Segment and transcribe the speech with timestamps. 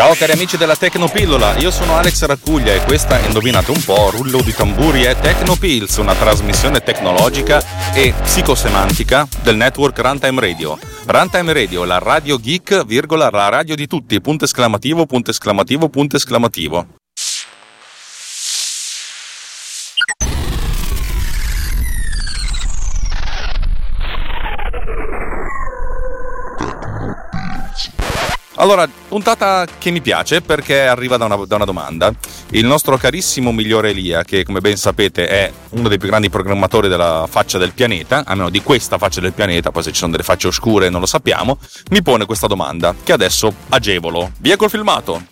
[0.00, 4.40] Ciao cari amici della Tecnopillola, io sono Alex Raccuglia e questa, indovinate un po', rullo
[4.40, 10.78] di tamburi è Tecnopills, una trasmissione tecnologica e psicosemantica del network Runtime Radio.
[11.04, 16.16] Runtime Radio, la radio geek, virgola, la radio di tutti, punto esclamativo, punto esclamativo, punto
[16.16, 16.99] esclamativo.
[28.60, 32.12] Allora, puntata che mi piace perché arriva da una, da una, domanda.
[32.50, 36.86] Il nostro carissimo migliore Elia, che come ben sapete è uno dei più grandi programmatori
[36.86, 40.24] della faccia del pianeta, almeno di questa faccia del pianeta, poi se ci sono delle
[40.24, 41.56] facce oscure non lo sappiamo,
[41.92, 44.32] mi pone questa domanda che adesso agevolo.
[44.40, 45.22] Via col filmato!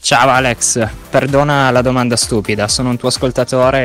[0.00, 3.80] Ciao Alex, perdona la domanda stupida, sono un tuo ascoltatore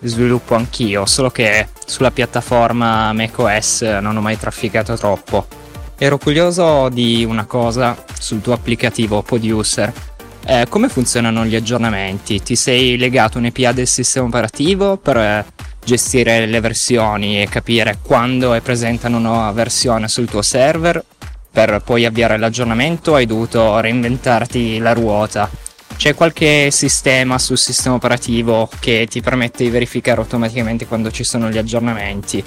[0.00, 5.60] e sviluppo anch'io, solo che sulla piattaforma macOS non ho mai trafficato troppo
[6.02, 9.92] Ero curioso di una cosa sul tuo applicativo Poduser.
[10.44, 12.42] Eh, come funzionano gli aggiornamenti?
[12.42, 15.46] Ti sei legato un API del sistema operativo per eh,
[15.84, 21.04] gestire le versioni e capire quando è presente una nuova versione sul tuo server?
[21.52, 25.48] Per poi avviare l'aggiornamento hai dovuto reinventarti la ruota.
[25.94, 31.48] C'è qualche sistema sul sistema operativo che ti permette di verificare automaticamente quando ci sono
[31.48, 32.42] gli aggiornamenti?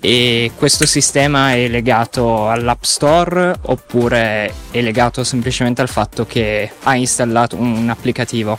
[0.00, 7.00] E questo sistema è legato all'App Store oppure è legato semplicemente al fatto che hai
[7.00, 8.58] installato un applicativo.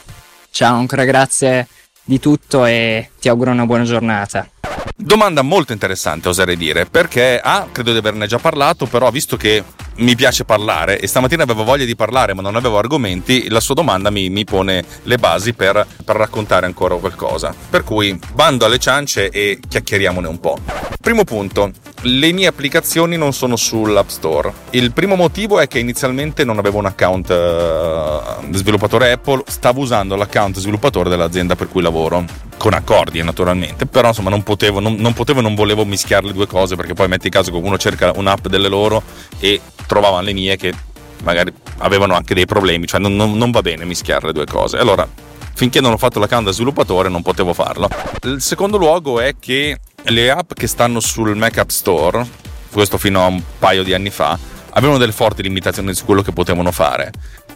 [0.50, 1.66] Ciao, ancora grazie
[2.02, 4.48] di tutto e ti auguro una buona giornata.
[4.96, 9.64] Domanda molto interessante, oserei dire, perché A, credo di averne già parlato, però visto che
[10.00, 13.74] mi piace parlare e stamattina avevo voglia di parlare ma non avevo argomenti, la sua
[13.74, 17.54] domanda mi, mi pone le basi per, per, raccontare ancora qualcosa.
[17.70, 20.58] Per cui bando alle ciance e chiacchieriamone un po'.
[21.00, 24.52] Primo punto, le mie applicazioni non sono sull'App Store.
[24.70, 30.16] Il primo motivo è che inizialmente non avevo un account uh, sviluppatore Apple, stavo usando
[30.16, 32.24] l'account sviluppatore dell'azienda per cui lavoro,
[32.56, 36.46] con accordi naturalmente, però insomma non potevo, non, non potevo, non volevo mischiare le due
[36.46, 39.02] cose perché poi metti caso che uno cerca un'app delle loro
[39.38, 40.72] e trovavano le mie che
[41.22, 44.78] magari avevano anche dei problemi, cioè non, non, non va bene mischiare le due cose.
[44.78, 45.06] Allora,
[45.54, 47.88] finché non ho fatto l'account da sviluppatore non potevo farlo.
[48.22, 52.26] Il secondo luogo è che le app che stanno sul Mac App Store,
[52.72, 54.38] questo fino a un paio di anni fa,
[54.70, 57.10] avevano delle forti limitazioni su quello che potevano fare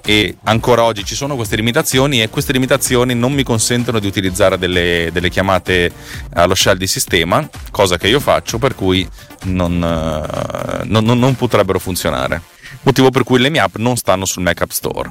[0.07, 4.59] e ancora oggi ci sono queste limitazioni e queste limitazioni non mi consentono di utilizzare
[4.59, 5.91] delle, delle chiamate
[6.35, 9.09] allo shell di sistema, cosa che io faccio per cui
[9.45, 12.43] non, uh, non, non potrebbero funzionare.
[12.83, 15.11] Motivo per cui le mie app non stanno sul Mac App Store.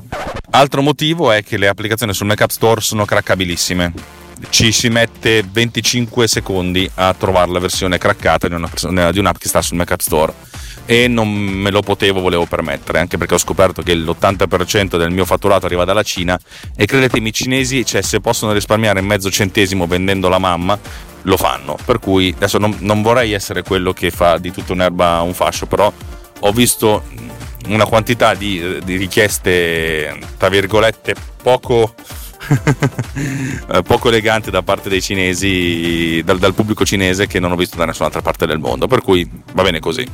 [0.52, 5.44] Altro motivo è che le applicazioni sul Mac App Store sono craccabilissime ci si mette
[5.50, 9.92] 25 secondi a trovare la versione craccata di, una, di un'app che sta sul Mac
[9.92, 10.34] App Store
[10.86, 15.26] e non me lo potevo, volevo permettere, anche perché ho scoperto che l'80% del mio
[15.26, 16.38] fatturato arriva dalla Cina
[16.76, 20.78] e credetemi i cinesi, cioè se possono risparmiare mezzo centesimo vendendo la mamma,
[21.22, 21.78] lo fanno.
[21.84, 25.68] Per cui adesso non, non vorrei essere quello che fa di tutta un'erba un fascio,
[25.68, 25.92] però
[26.40, 27.04] ho visto
[27.68, 31.96] una quantità di, di richieste, tra virgolette, poco
[33.86, 37.86] poco elegante da parte dei cinesi, dal, dal, pubblico cinese che non ho visto da
[37.86, 40.06] nessun'altra parte del mondo, per cui va bene così.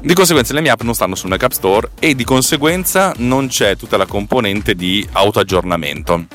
[0.00, 3.48] Di conseguenza le mie app non stanno sul Mac App Store e di conseguenza non
[3.48, 6.26] c'è tutta la componente di autoaggiornamento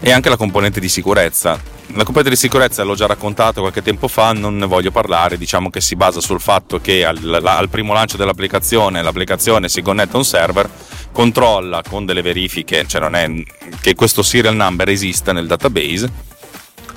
[0.00, 1.75] e anche la componente di sicurezza.
[1.90, 5.70] La componente di sicurezza l'ho già raccontato qualche tempo fa, non ne voglio parlare, diciamo
[5.70, 10.18] che si basa sul fatto che al, al primo lancio dell'applicazione l'applicazione si connette a
[10.18, 10.68] un server
[11.12, 13.30] controlla con delle verifiche, cioè non è
[13.80, 16.10] che questo serial number esista nel database,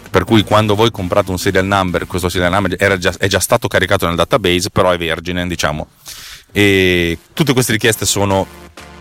[0.09, 3.67] per cui quando voi comprate un serial number, questo serial number già, è già stato
[3.67, 5.87] caricato nel database, però è vergine, diciamo.
[6.51, 8.45] E tutte queste richieste sono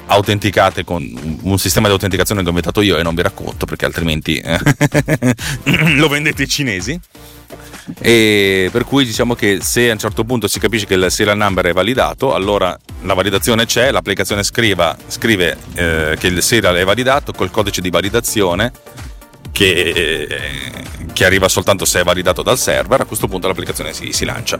[0.08, 3.84] autenticate con un sistema di autenticazione che ho inventato io e non vi racconto perché
[3.84, 4.58] altrimenti eh,
[5.96, 6.98] lo vendete ai cinesi
[8.00, 11.36] e per cui diciamo che se a un certo punto si capisce che il serial
[11.36, 16.84] number è validato allora la validazione c'è l'applicazione scriva, scrive eh, che il serial è
[16.84, 18.72] validato col codice di validazione
[19.52, 20.28] che,
[21.12, 24.58] che, arriva soltanto se è validato dal server a questo punto l'applicazione si, si lancia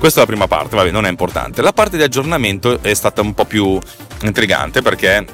[0.00, 1.60] questa è la prima parte, vabbè, non è importante.
[1.60, 3.78] La parte di aggiornamento è stata un po' più
[4.22, 5.24] intrigante perché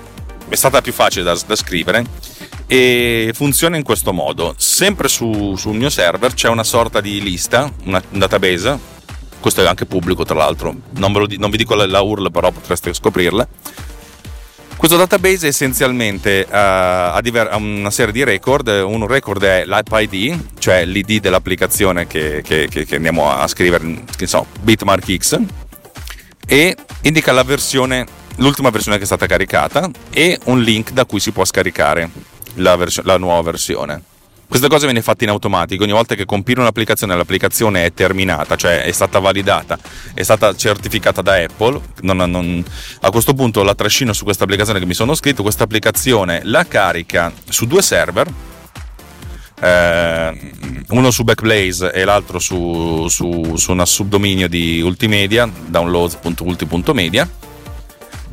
[0.48, 2.04] è stata più facile da, da scrivere
[2.66, 4.54] e funziona in questo modo.
[4.56, 8.78] Sempre su, sul mio server c'è una sorta di lista, una, un database,
[9.40, 12.50] questo è anche pubblico tra l'altro, non, lo, non vi dico la, la URL però
[12.50, 13.46] potreste scoprirla.
[14.76, 20.84] Questo database essenzialmente ha, diver- ha, una serie di record, un record è l'ID, cioè
[20.84, 25.40] l'ID dell'applicazione che, che, che, che andiamo a scrivere, che so, Bitmark X,
[26.46, 28.06] e indica la versione
[28.36, 32.10] l'ultima versione che è stata caricata e un link da cui si può scaricare
[32.54, 34.02] la, vers- la nuova versione.
[34.48, 38.82] Queste cose vengono fatte in automatico, ogni volta che compilo un'applicazione l'applicazione è terminata, cioè
[38.82, 39.76] è stata validata,
[40.14, 42.64] è stata certificata da Apple, non, non,
[43.00, 46.64] a questo punto la trascino su questa applicazione che mi sono scritto, questa applicazione la
[46.64, 48.32] carica su due server,
[49.60, 50.52] eh,
[50.90, 57.28] uno su Backblaze e l'altro su, su, su un subdominio di Ultimedia, downloads.ulti.media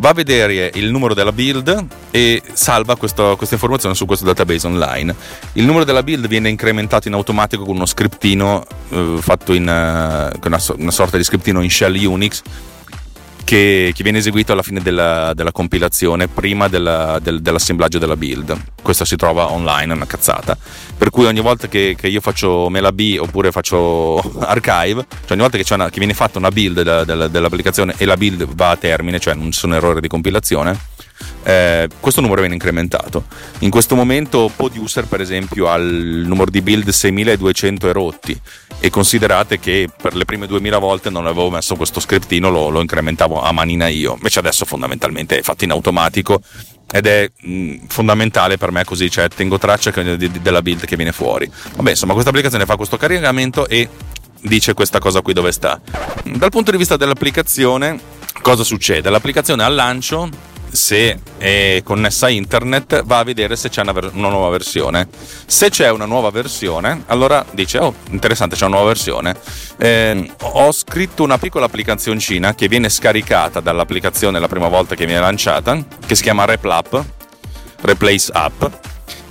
[0.03, 4.67] va a vedere il numero della build e salva questo, questa informazione su questo database
[4.67, 5.15] online.
[5.53, 10.45] Il numero della build viene incrementato in automatico con uno scriptino eh, fatto in uh,
[10.45, 12.41] una, una, sorta di scriptino in shell Unix
[13.43, 18.57] che, che viene eseguito alla fine della, della compilazione, prima della, del, dell'assemblaggio della build.
[18.81, 20.57] Questa si trova online, è una cazzata.
[20.97, 25.41] Per cui ogni volta che, che io faccio Mela B oppure faccio archive, cioè ogni
[25.41, 28.71] volta che, una, che viene fatta una build della, della, dell'applicazione e la build va
[28.71, 30.77] a termine, cioè non ci sono errori di compilazione,
[31.43, 33.25] eh, questo numero viene incrementato.
[33.59, 38.39] In questo momento Poduser, per esempio, ha il numero di build 6200 erotti
[38.79, 42.81] e considerate che per le prime 2000 volte non avevo messo questo scriptino, lo, lo
[42.81, 46.41] incrementavo a manina io, invece adesso fondamentalmente è fatto in automatico
[46.91, 50.95] ed è mh, fondamentale per me così, cioè tengo traccia di, di, della build che
[50.95, 51.49] viene fuori.
[51.75, 53.87] Vabbè, insomma, questa applicazione fa questo caricamento e
[54.41, 55.79] dice questa cosa qui dove sta.
[56.23, 57.99] Dal punto di vista dell'applicazione,
[58.41, 59.09] cosa succede?
[59.09, 60.29] L'applicazione al lancio
[60.73, 65.07] se è connessa a internet va a vedere se c'è una, ver- una, nuova versione.
[65.45, 69.35] Se c'è una nuova versione, allora dice: Oh, interessante, c'è una nuova versione.
[69.77, 75.21] Eh, ho scritto una piccola applicazioncina che viene scaricata dall'applicazione la prima volta che viene
[75.21, 77.05] lanciata, che si chiama RepLap,
[77.81, 78.63] Replace App.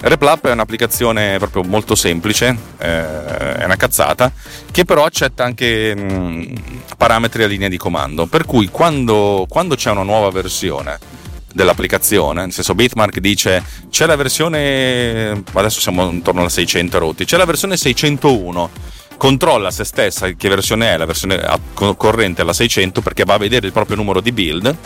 [0.05, 4.33] RepLap è un'applicazione proprio molto semplice, eh, è una cazzata,
[4.71, 6.55] che però accetta anche mh, mm,
[6.97, 8.27] parametri a linea di comando.
[8.27, 11.12] Per cui quando, quando c'è una nuova versione
[11.53, 17.37] dell'applicazione, nel senso Bitmark dice c'è la versione, adesso siamo intorno alla 600 rotti, c'è
[17.37, 18.71] la versione 601,
[19.17, 21.43] controlla se stessa che versione è, la versione
[21.75, 24.77] corrente alla 600 perché va a vedere il proprio numero di build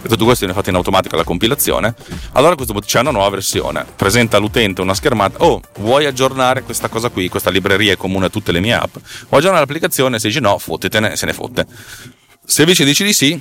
[0.00, 1.92] e tutto questo viene fatto in automatico alla compilazione,
[2.32, 6.62] allora a questo punto c'è una nuova versione, presenta all'utente una schermata, oh vuoi aggiornare
[6.62, 10.20] questa cosa qui, questa libreria è comune a tutte le mie app, vuoi aggiornare l'applicazione,
[10.20, 11.66] se dici no, fottetene, se ne fotte.
[12.44, 13.38] Se invece dici di sì,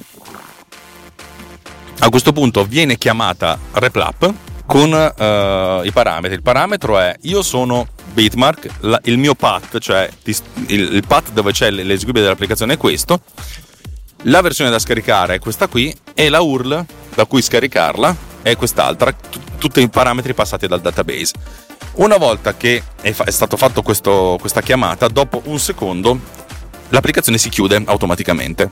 [1.99, 4.33] a questo punto viene chiamata RepLap
[4.65, 6.35] con uh, i parametri.
[6.35, 11.51] Il parametro è io sono Bitmark, la, il mio path, cioè il, il path dove
[11.51, 13.21] c'è l'eseguibile dell'applicazione è questo,
[14.23, 19.11] la versione da scaricare è questa qui e la URL da cui scaricarla è quest'altra,
[19.11, 21.33] t- tutti i parametri passati dal database.
[21.93, 26.19] Una volta che è, fa- è stato fatto questo, questa chiamata, dopo un secondo
[26.89, 28.69] l'applicazione si chiude automaticamente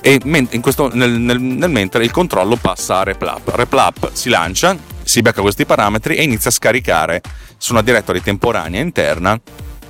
[0.00, 0.20] e
[0.60, 3.48] questo, nel, nel, nel, mentre il controllo passa a RepLap.
[3.48, 7.20] RepLap si lancia, si becca questi parametri e inizia a scaricare
[7.56, 9.38] su una directory temporanea interna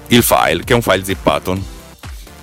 [0.08, 1.78] il file, che è un file zippato.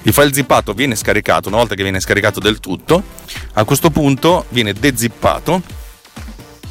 [0.03, 3.03] Il file zippato viene scaricato, una volta che viene scaricato del tutto,
[3.53, 5.61] a questo punto viene dezippato.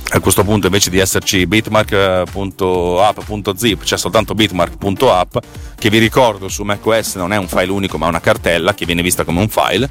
[0.08, 5.36] A questo punto invece di esserci bitmark.app.zip c'è soltanto bitmark.app
[5.76, 9.02] che vi ricordo su macOS non è un file unico ma una cartella che viene
[9.02, 9.90] vista come un file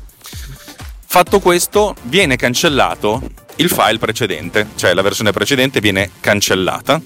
[1.15, 3.21] Fatto questo, viene cancellato
[3.55, 7.01] il file precedente, cioè la versione precedente viene cancellata.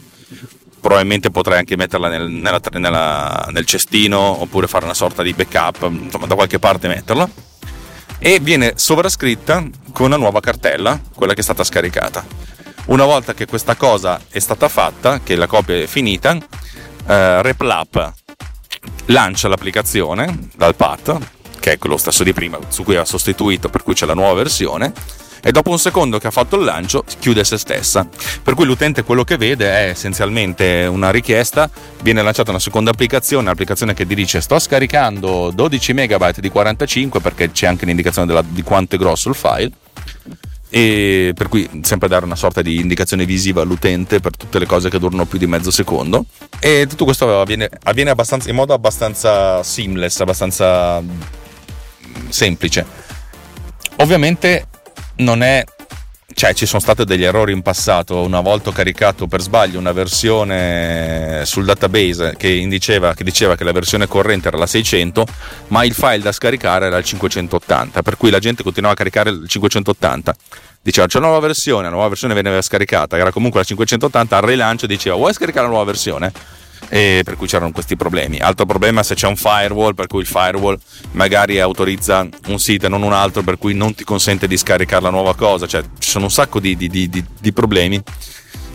[0.82, 5.88] Probabilmente potrai anche metterla nel, nella, nella, nel cestino oppure fare una sorta di backup,
[5.92, 7.30] insomma, da qualche parte metterla.
[8.18, 12.26] E viene sovrascritta con una nuova cartella, quella che è stata scaricata.
[12.86, 18.14] Una volta che questa cosa è stata fatta, che la copia è finita, eh, RepLap
[19.06, 21.38] lancia l'applicazione dal path
[21.70, 24.34] che è quello stesso di prima, su cui ha sostituito, per cui c'è la nuova
[24.34, 24.92] versione.
[25.42, 28.08] E dopo un secondo che ha fatto il lancio chiude se stessa.
[28.44, 31.70] Per cui l'utente quello che vede è essenzialmente una richiesta,
[32.02, 37.52] viene lanciata una seconda applicazione, un'applicazione che dice sto scaricando 12 MB di 45 perché
[37.52, 39.72] c'è anche l'indicazione della, di quanto è grosso il file
[40.72, 44.90] e per cui sempre dare una sorta di indicazione visiva all'utente per tutte le cose
[44.90, 46.26] che durano più di mezzo secondo
[46.60, 48.14] e tutto questo avviene, avviene
[48.46, 51.02] in modo abbastanza seamless, abbastanza
[52.30, 52.86] semplice.
[53.98, 54.68] Ovviamente
[55.18, 55.64] non è
[56.40, 58.22] cioè ci sono stati degli errori in passato.
[58.22, 63.66] Una volta ho caricato per sbaglio una versione sul database che, indiceva, che diceva che
[63.66, 65.26] la versione corrente era la 600,
[65.68, 69.32] ma il file da scaricare era il 580, per cui la gente continuava a caricare
[69.32, 70.36] il 580.
[70.82, 74.44] Diceva c'è una nuova versione, la nuova versione veniva scaricata, era comunque la 580, al
[74.44, 76.32] rilancio diceva vuoi scaricare la nuova versione?
[76.90, 78.40] E per cui c'erano questi problemi.
[78.40, 80.78] Altro problema se c'è un firewall, per cui il firewall
[81.12, 85.04] magari autorizza un sito e non un altro, per cui non ti consente di scaricare
[85.04, 88.02] la nuova cosa, cioè ci sono un sacco di, di, di, di problemi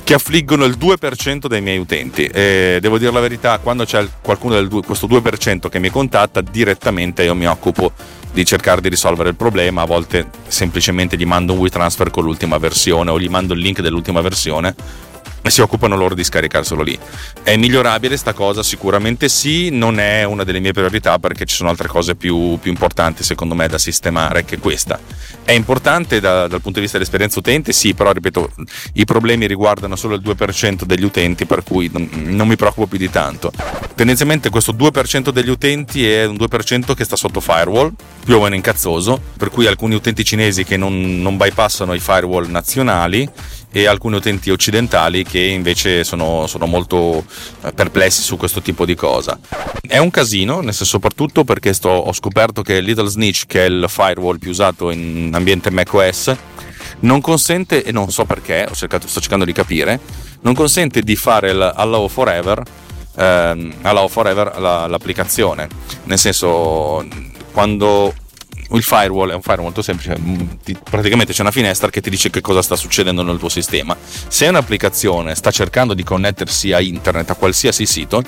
[0.04, 2.26] che affliggono il 2% dei miei utenti.
[2.26, 6.42] E devo dire la verità, quando c'è qualcuno del 2, questo 2% che mi contatta,
[6.42, 7.92] direttamente io mi occupo
[8.30, 9.83] di cercare di risolvere il problema.
[9.83, 13.80] A volte semplicemente gli mando un WeTransfer con l'ultima versione o gli mando il link
[13.80, 14.75] dell'ultima versione
[15.50, 16.98] si occupano loro di scaricarselo lì.
[17.42, 18.62] È migliorabile sta cosa?
[18.62, 22.70] Sicuramente sì, non è una delle mie priorità perché ci sono altre cose più, più
[22.70, 24.98] importanti secondo me da sistemare che questa.
[25.44, 27.72] È importante da, dal punto di vista dell'esperienza utente?
[27.72, 28.50] Sì, però ripeto,
[28.94, 32.98] i problemi riguardano solo il 2% degli utenti per cui non, non mi preoccupo più
[32.98, 33.52] di tanto.
[33.94, 37.92] Tendenzialmente questo 2% degli utenti è un 2% che sta sotto firewall,
[38.24, 42.48] più o meno incazzoso, per cui alcuni utenti cinesi che non, non bypassano i firewall
[42.48, 43.28] nazionali
[43.76, 47.25] e alcuni utenti occidentali che invece sono, sono, molto
[47.64, 49.37] eh, perplessi su questo tipo di cosa.
[49.81, 54.38] È un casino, soprattutto perché sto, ho scoperto che Little Snitch, che è il firewall
[54.38, 56.37] più usato in ambiente macOS,
[57.00, 59.99] non consente, e non so perché, cercato, sto cercando di capire,
[60.43, 62.62] non consente di fare l'allow forever,
[63.16, 65.66] ehm, allow forever la, l'applicazione.
[66.04, 67.04] Nel senso,
[67.50, 68.14] quando
[68.76, 70.40] il firewall è un firewall molto semplice, mm,
[70.83, 73.97] praticamente c'è una finestra che ti dice che cosa sta succedendo nel tuo sistema.
[74.00, 78.23] Se un'applicazione sta cercando di connettersi a internet, a qualsiasi sito,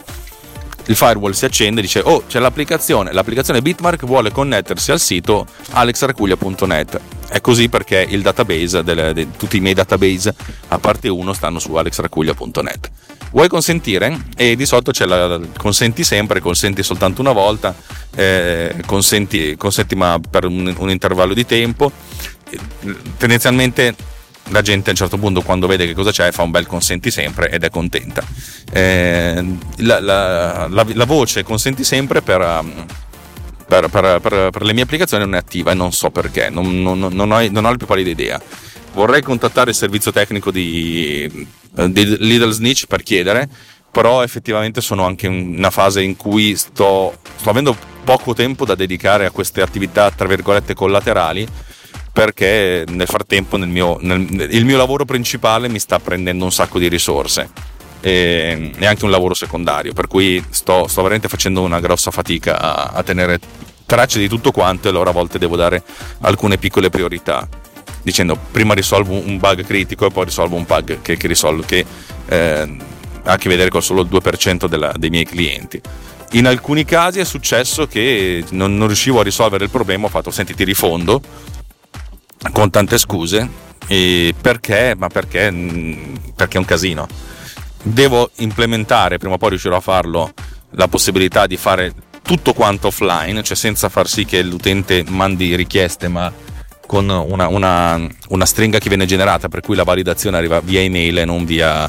[0.88, 5.46] il firewall si accende e dice oh c'è l'applicazione, l'applicazione Bitmark vuole connettersi al sito
[5.70, 7.00] alexracuglia.net.
[7.28, 10.32] È così perché il database, delle, de, tutti i miei database
[10.68, 12.90] a parte uno stanno su alexracuglia.net.
[13.32, 14.26] Vuoi consentire?
[14.36, 17.74] E di solito c'è la consenti sempre, consenti soltanto una volta,
[18.16, 21.92] eh, consenti, consenti ma per un, un intervallo di tempo.
[23.18, 23.94] Tendenzialmente
[24.50, 27.10] la gente a un certo punto quando vede che cosa c'è fa un bel consenti
[27.10, 28.24] sempre ed è contenta.
[28.72, 29.44] Eh,
[29.78, 32.86] la, la, la, la, voce consenti sempre per, um,
[33.66, 34.20] per, per,
[34.50, 37.48] per, le mie applicazioni non è attiva e non so perché, non, non, non, ho,
[37.50, 38.40] non ho la più pallida idea.
[38.92, 41.28] Vorrei contattare il servizio tecnico di,
[41.70, 43.46] di Little Snitch per chiedere,
[43.90, 48.76] però effettivamente sono anche in una fase in cui sto, sto avendo poco tempo da
[48.76, 51.44] dedicare a queste attività tra virgolette collaterali
[52.12, 54.20] perché nel frattempo nel mio, nel,
[54.50, 57.74] il mio lavoro principale mi sta prendendo un sacco di risorse.
[58.00, 62.60] E, e anche un lavoro secondario, per cui sto, sto veramente facendo una grossa fatica
[62.60, 63.40] a, a, tenere
[63.84, 65.82] traccia di tutto quanto e allora a volte devo dare
[66.20, 67.48] alcune piccole priorità
[68.02, 71.84] dicendo prima risolvo un bug critico e poi risolvo un bug che, che risolvo che
[72.28, 72.76] eh,
[73.24, 75.80] ha a che vedere con solo il 2% della, dei miei clienti
[76.32, 80.30] in alcuni casi è successo che non, non, riuscivo a risolvere il problema ho fatto
[80.30, 81.20] senti ti rifondo
[82.52, 83.64] con tante scuse.
[83.88, 84.94] E perché?
[84.96, 85.50] Ma perché?
[85.50, 87.06] Mm, perché è un casino.
[87.82, 90.32] Devo implementare, prima o poi riuscirò a farlo,
[90.70, 91.92] la possibilità di fare
[92.22, 96.32] tutto quanto offline, cioè senza far sì che l'utente mandi richieste, ma
[96.86, 101.18] con una, una, una stringa che viene generata, per cui la validazione arriva via email
[101.18, 101.88] e non via,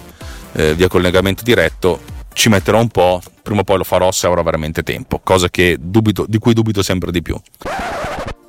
[0.53, 2.15] eh, via collegamento diretto.
[2.37, 6.23] Ci metterò un po', prima o poi lo farò se avrò veramente tempo, cosa dubito,
[6.27, 7.35] di cui dubito sempre di più.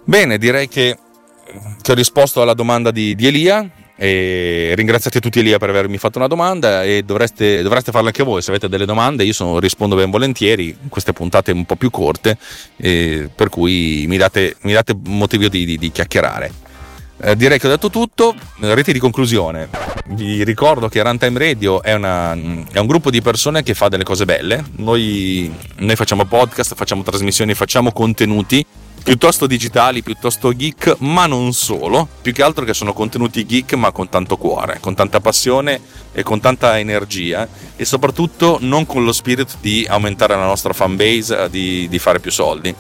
[0.05, 0.99] Bene, direi che
[1.81, 3.67] che ho risposto alla domanda di, di Elia.
[3.97, 8.43] E ringraziate tutti Elia per avermi fatto una domanda e dovreste, dovreste farla anche voi
[8.43, 11.91] se avete delle domande io sono, rispondo ben volentieri in queste puntate un po' più
[11.91, 12.39] corte
[12.77, 16.53] per cui mi date, mi date motivo di, di, di chiacchierare
[17.21, 18.35] eh, direi che ho detto tutto.
[18.59, 19.69] Rete di conclusione.
[20.07, 24.05] Vi ricordo che Runtime Radio è, una, è, un gruppo di persone che fa delle
[24.05, 24.65] cose belle.
[24.77, 28.65] Noi, noi facciamo podcast facciamo trasmissioni facciamo contenuti
[29.03, 33.91] piuttosto digitali, piuttosto geek, ma non solo, più che altro che sono contenuti geek ma
[33.91, 35.81] con tanto cuore, con tanta passione
[36.13, 37.49] e con tanta energia.
[37.77, 42.31] E soprattutto non con lo spirito di aumentare la nostra fanbase, di, di fare più
[42.31, 42.75] soldi.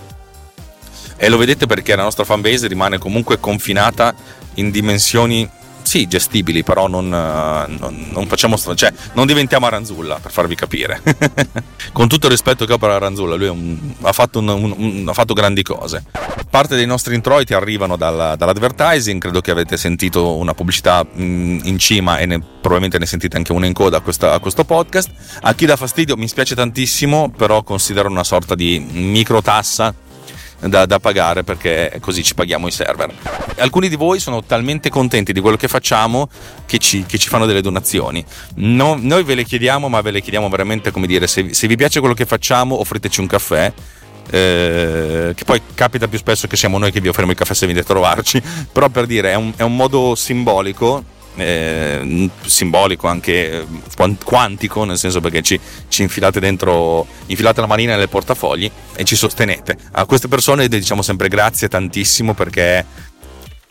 [1.18, 4.14] E lo vedete perché la nostra fanbase rimane comunque confinata
[4.54, 5.48] in dimensioni
[5.88, 11.00] sì, gestibili, però non, eh, non, non, facciamo, cioè, non diventiamo Aranzulla, per farvi capire.
[11.92, 15.32] Con tutto il rispetto che ho per Aranzulla, lui un, ha, fatto un, ha, fatto
[15.32, 16.04] grandi cose.
[16.50, 21.78] Parte dei nostri introiti arrivano dal, dall'advertising, credo che avete sentito una pubblicità mm, in
[21.78, 25.10] cima e ne, probabilmente ne sentite anche una in coda a, questa, a questo podcast.
[25.40, 29.94] A chi dà fastidio mi spiace tantissimo, però considero una sorta di micro tassa
[30.60, 33.12] da, da, pagare perché così ci paghiamo i server.
[33.58, 36.28] Alcuni di voi sono talmente contenti di quello che facciamo
[36.66, 38.24] che ci, che ci fanno delle donazioni.
[38.56, 41.76] No, noi ve le chiediamo, ma ve le chiediamo veramente come dire, se, se vi
[41.76, 43.72] piace quello che facciamo offriteci un caffè.
[44.30, 47.64] Eh, che poi capita più spesso che siamo noi che vi offriamo il caffè se
[47.64, 51.02] venite a trovarci, però per dire è un, è un modo simbolico
[51.38, 57.96] eh, simbolico, anche eh, quantico, nel senso perché ci, ci, infilate dentro, infilate la manina
[57.96, 59.76] nel portafogli e ci sostenete.
[59.92, 62.84] A queste persone diciamo sempre grazie tantissimo perché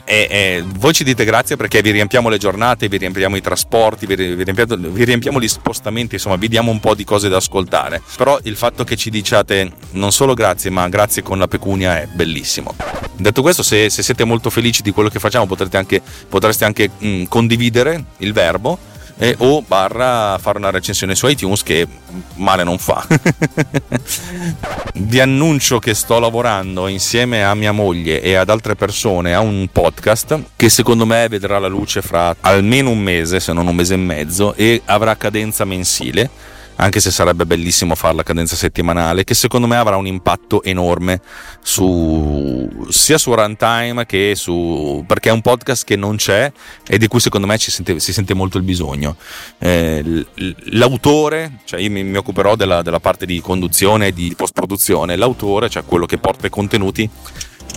[0.10, 4.06] e, e, voi ci dite grazie perché vi riempiamo le giornate, vi riempiamo i trasporti,
[4.06, 8.02] vi, riempiamo, vi, riempiamo, gli spostamenti, insomma vi diamo un po' di cose da ascoltare.
[8.16, 12.08] Però il fatto che ci diciate non solo grazie, ma grazie con la pecunia è
[12.08, 12.74] bellissimo.
[13.18, 17.24] Detto questo, se, se siete molto felici di quello che facciamo, anche, potreste anche mh,
[17.24, 18.78] condividere il verbo
[19.18, 21.88] e, o barra fare una recensione su iTunes che
[22.36, 23.06] male non fa.
[24.94, 29.68] Vi annuncio che sto lavorando insieme a mia moglie e ad altre persone a un
[29.72, 33.96] podcast che secondo me vedrà la luce fra almeno un mese, se non un mese
[33.96, 36.30] e mezzo, e avrà cadenza mensile
[36.78, 41.22] anche se sarebbe bellissimo farla a cadenza settimanale, che secondo me avrà un impatto enorme
[41.62, 45.04] su, sia su runtime che su...
[45.08, 46.52] perché è un podcast che non c'è
[46.88, 49.16] e di cui secondo me sente, si sente molto il bisogno.
[49.58, 50.26] Eh,
[50.72, 55.70] l'autore, cioè io mi, mi occuperò della, della, parte di conduzione e di post-produzione, l'autore,
[55.70, 57.10] cioè quello che porta i contenuti,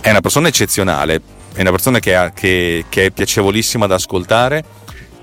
[0.01, 1.21] è una persona eccezionale,
[1.53, 4.63] è una persona che, ha, che, che è piacevolissima da ascoltare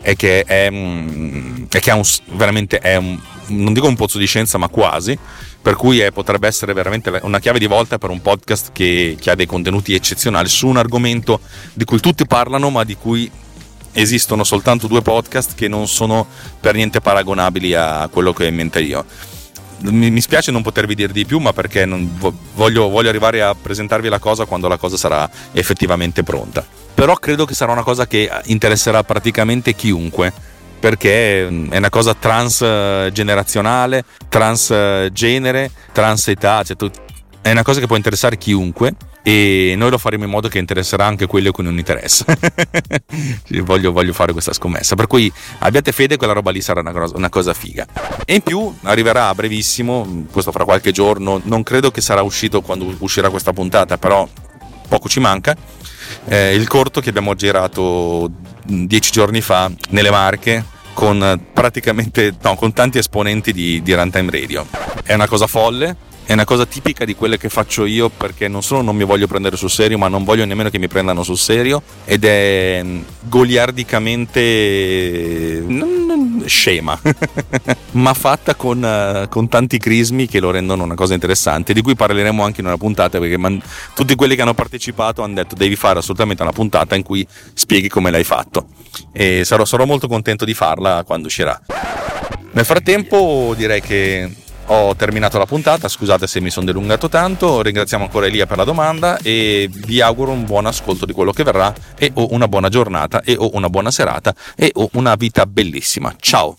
[0.02, 3.18] e che è, mm, e che ha un, veramente è un,
[3.48, 5.18] non dico un pozzo di scienza, ma quasi.
[5.60, 9.30] Per cui è, potrebbe essere veramente una chiave di volta per un podcast che, che
[9.30, 11.40] ha dei contenuti eccezionali su un argomento
[11.74, 13.30] di cui tutti parlano, ma di cui
[13.92, 16.26] esistono soltanto due podcast che non sono
[16.60, 19.04] per niente paragonabili a quello che ho in mente io.
[19.80, 21.86] Mi, mi spiace non potervi dire di più, ma perché
[22.54, 26.64] voglio, voglio arrivare a presentarvi la cosa quando la cosa sarà effettivamente pronta.
[26.94, 30.32] Però credo che sarà una cosa che interesserà praticamente chiunque
[30.78, 36.76] perché mm, è una cosa transgenerazionale, transgenere, transetà, cioè
[37.40, 41.04] è una cosa che può interessare chiunque e noi lo faremo in modo che interesserà
[41.04, 42.24] anche quelli a cui non interessa.
[43.62, 44.94] voglio, voglio, fare questa scommessa.
[44.94, 47.86] Per cui abbiate fede, quella roba lì sarà una cosa, una cosa, figa.
[48.24, 52.62] E in più arriverà a brevissimo, questo fra qualche giorno, non credo che sarà uscito
[52.62, 54.26] quando uscirà questa puntata, però
[54.88, 55.54] poco ci manca.
[56.26, 58.30] Eh, il corto che abbiamo girato
[58.68, 64.66] dieci giorni fa nelle Marche con praticamente no, con tanti esponenti di, di Runtime Radio.
[65.02, 65.96] È una cosa folle,
[66.28, 69.26] è una cosa tipica di quelle che faccio io perché non solo non mi voglio
[69.26, 73.00] prendere sul serio, ma non voglio nemmeno che mi prendano sul serio ed è mm,
[73.22, 75.64] goliardicamente
[76.44, 77.00] scema,
[77.92, 81.94] ma fatta con, uh, con, tanti crismi che lo rendono una cosa interessante, di cui
[81.94, 83.62] parleremo anche in una puntata perché man-
[83.94, 87.88] tutti quelli che hanno partecipato hanno detto devi fare assolutamente una puntata in cui spieghi
[87.88, 88.66] come l'hai fatto
[89.12, 91.58] e sarò, sarò molto contento di farla quando uscirà.
[92.50, 94.30] Nel frattempo direi che
[94.70, 98.64] ho terminato la puntata, scusate se mi sono dilungato tanto, ringraziamo ancora Elia per la
[98.64, 102.68] domanda e vi auguro un buon ascolto di quello che verrà e o una buona
[102.68, 106.14] giornata e o una buona serata e o una vita bellissima.
[106.18, 106.56] Ciao!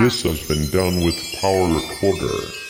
[0.00, 2.69] This has been done with Power Recorder.